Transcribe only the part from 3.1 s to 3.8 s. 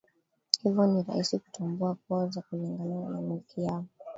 miiko